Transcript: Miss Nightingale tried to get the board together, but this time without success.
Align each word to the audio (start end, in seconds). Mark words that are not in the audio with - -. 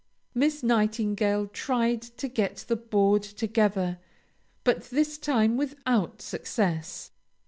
Miss 0.33 0.63
Nightingale 0.63 1.45
tried 1.45 2.01
to 2.01 2.27
get 2.27 2.65
the 2.67 2.75
board 2.75 3.21
together, 3.21 3.99
but 4.63 4.85
this 4.85 5.19
time 5.19 5.57
without 5.57 6.23
success. 6.23 7.11